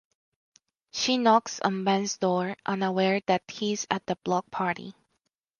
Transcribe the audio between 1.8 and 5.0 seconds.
Ben's door, unaware that he's at the block party.